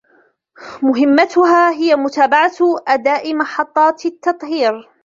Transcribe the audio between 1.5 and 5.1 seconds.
هي متابعة أداء محطات التطهير.